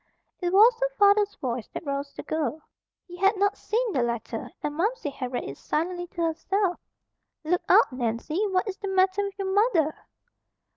It 0.39 0.51
was 0.51 0.73
her 0.79 0.89
father's 0.97 1.35
voice 1.35 1.67
that 1.75 1.85
roused 1.85 2.15
the 2.15 2.23
girl. 2.23 2.59
He 3.05 3.17
had 3.17 3.37
not 3.37 3.55
seen 3.55 3.93
the 3.93 4.01
letter 4.01 4.49
and 4.63 4.73
Momsey 4.73 5.11
had 5.11 5.31
read 5.31 5.43
it 5.43 5.59
silently 5.59 6.07
to 6.07 6.23
herself. 6.23 6.79
"Look 7.43 7.61
out, 7.69 7.91
Nancy! 7.93 8.43
What 8.47 8.67
is 8.67 8.77
the 8.77 8.87
matter 8.87 9.21
with 9.21 9.37
your 9.37 9.53
mother?" 9.53 9.95